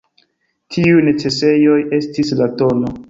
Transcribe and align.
Tiuj 0.77 1.03
necesejoj 1.09 1.77
estis 1.99 2.33
la 2.41 2.49
tn. 2.63 2.83